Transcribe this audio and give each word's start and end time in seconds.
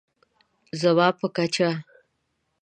زما 0.81 1.07
په 1.19 1.27
کچه 1.35 1.69